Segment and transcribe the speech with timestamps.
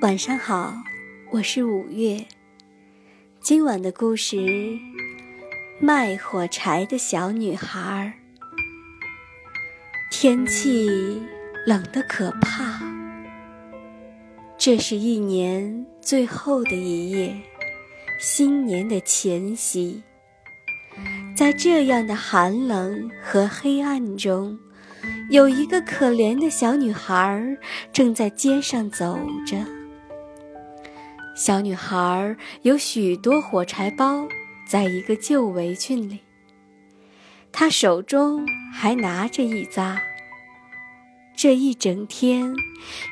[0.00, 0.76] 晚上好，
[1.32, 2.24] 我是五月。
[3.40, 4.36] 今晚的故事
[5.80, 8.14] 《卖火柴的小女孩》。
[10.08, 11.20] 天气
[11.66, 12.80] 冷得可怕，
[14.56, 17.36] 这是一年最后的一夜，
[18.20, 20.00] 新年的前夕。
[21.34, 24.56] 在这样的寒冷和黑暗中，
[25.28, 27.58] 有一个可怜的小女孩
[27.92, 29.77] 正在街上走着。
[31.38, 34.26] 小女孩有许多火柴包，
[34.66, 36.18] 在一个旧围裙里。
[37.52, 40.02] 她手中还拿着一扎。
[41.36, 42.52] 这一整天，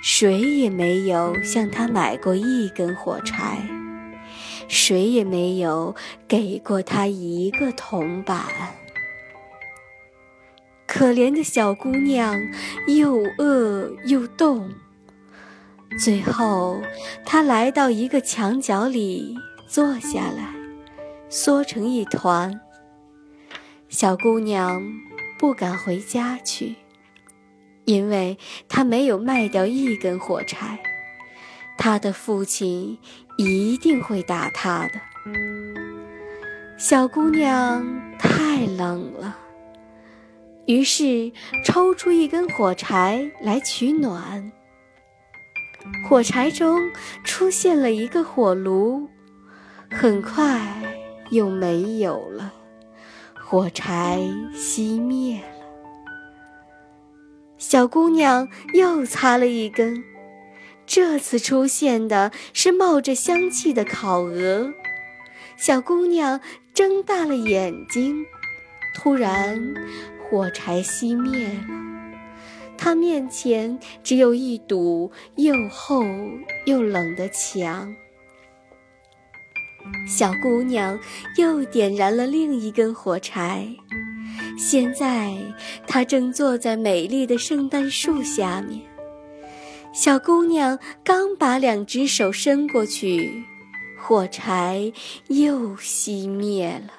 [0.02, 3.64] 谁也没有向她买过一根火柴，
[4.66, 5.94] 谁也没有
[6.26, 8.44] 给过她一个铜板。
[10.84, 12.36] 可怜的小姑娘，
[12.88, 14.68] 又饿又冻。
[15.98, 16.80] 最后，
[17.24, 19.36] 他来到一个墙角里
[19.66, 20.54] 坐下来，
[21.28, 22.60] 缩成一团。
[23.88, 24.82] 小姑娘
[25.38, 26.74] 不敢回家去，
[27.84, 28.36] 因为
[28.68, 30.78] 她没有卖掉一根火柴，
[31.78, 32.98] 她的父亲
[33.38, 35.00] 一定会打她的。
[36.76, 37.86] 小姑娘
[38.18, 39.38] 太冷了，
[40.66, 41.32] 于是
[41.64, 44.52] 抽出一根火柴来取暖。
[46.08, 46.90] 火柴中
[47.24, 49.08] 出现了一个火炉，
[49.90, 50.60] 很快
[51.30, 52.52] 又没有了，
[53.34, 54.20] 火柴
[54.54, 55.46] 熄灭了。
[57.58, 60.04] 小姑娘又擦了一根，
[60.86, 64.72] 这次出现的是冒着香气的烤鹅。
[65.56, 66.40] 小姑娘
[66.74, 68.24] 睁大了眼睛，
[68.94, 69.74] 突然，
[70.22, 71.85] 火柴熄灭了。
[72.78, 76.04] 他面前只有一堵又厚
[76.66, 77.94] 又冷的墙。
[80.08, 80.98] 小姑娘
[81.36, 83.68] 又点燃了另一根火柴。
[84.58, 85.36] 现在
[85.86, 88.80] 她正坐在美丽的圣诞树下面。
[89.92, 93.44] 小姑娘刚把两只手伸过去，
[93.98, 94.92] 火柴
[95.28, 96.92] 又熄灭了。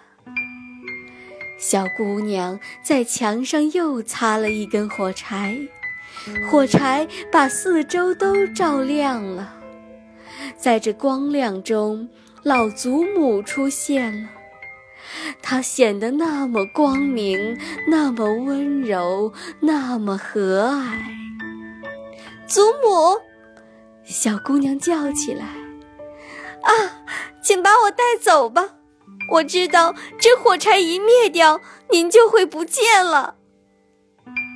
[1.58, 5.58] 小姑娘在墙上又擦了一根火柴，
[6.50, 9.56] 火柴把四周都照亮了。
[10.56, 12.08] 在这光亮中，
[12.44, 14.30] 老祖母出现了，
[15.42, 17.58] 她显得那么光明，
[17.88, 20.94] 那么温柔，那么和蔼。
[22.46, 23.18] 祖母，
[24.06, 25.46] 小姑娘叫起来
[26.64, 27.04] ：“啊，
[27.42, 28.76] 请把我带走吧！”
[29.30, 31.62] 我知道，这火柴一灭掉，
[31.92, 33.36] 您就会不见了。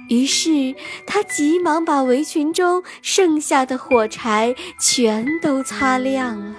[0.10, 6.56] 于是，他急忙把围裙中剩下的火柴全都擦亮了，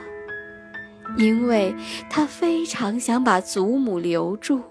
[1.18, 1.74] 因为
[2.08, 4.62] 他非常想把祖母留住。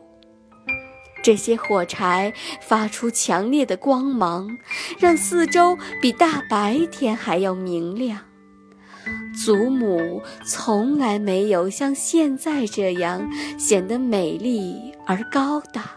[1.24, 4.58] 这些火柴发出强烈的光芒，
[4.98, 8.31] 让四周比大白天还要明亮。
[9.34, 15.92] 祖母从来没有像现在这样显得美丽而高大。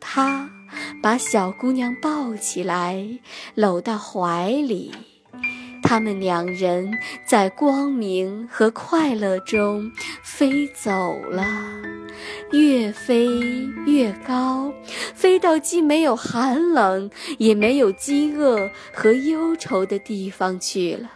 [0.00, 0.48] 她
[1.02, 3.18] 把小姑娘抱起来，
[3.54, 4.92] 搂到怀里。
[5.82, 9.92] 他们两人在光明和快乐中
[10.22, 11.46] 飞走了，
[12.52, 13.28] 越飞
[13.84, 14.72] 越高，
[15.14, 21.10] 飞到既没有寒冷，也没有饥饿和忧愁的地方去了。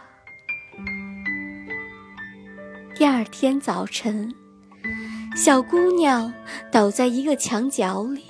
[2.99, 4.35] 第二天早晨，
[5.33, 6.33] 小姑娘
[6.69, 8.25] 倒在一个墙角里，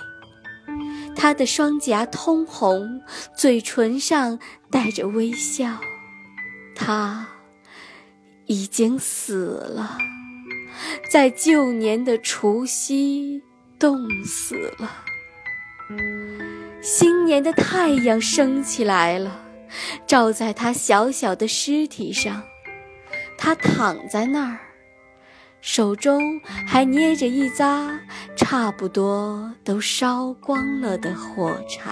[1.16, 3.02] 她的双颊通红，
[3.36, 4.38] 嘴唇上
[4.70, 5.76] 带着微笑。
[6.76, 7.26] 她
[8.46, 9.34] 已经死
[9.74, 9.98] 了，
[11.10, 13.42] 在旧年的除夕
[13.76, 14.88] 冻死了。
[16.80, 19.44] 新年的太阳升起来了，
[20.06, 22.44] 照在她小小的尸体上。
[23.42, 24.58] 他躺在那儿，
[25.62, 27.98] 手中还捏着一扎
[28.36, 31.90] 差不多都烧光了的火柴。